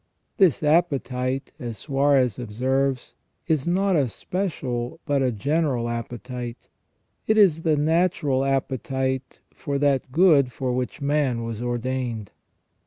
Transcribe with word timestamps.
This 0.37 0.63
appetite, 0.63 1.53
as 1.59 1.77
Suarez 1.77 2.39
observes, 2.39 3.13
is 3.47 3.67
not 3.67 3.95
a 3.95 4.09
special 4.09 4.99
but 5.05 5.21
a 5.21 5.31
general 5.31 5.87
appetite; 5.87 6.69
it 7.27 7.37
is 7.37 7.61
the 7.61 7.77
natural 7.77 8.43
appetite 8.43 9.41
for 9.53 9.77
that 9.77 10.11
good 10.11 10.51
for 10.51 10.73
which 10.73 11.01
man 11.03 11.43
was 11.43 11.61
ordained. 11.61 12.31